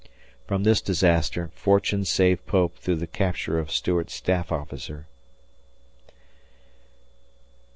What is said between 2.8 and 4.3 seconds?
the capture of Stuart's